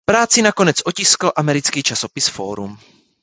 [0.05, 2.73] Práci nakonec otiskl americký časopis "Forum".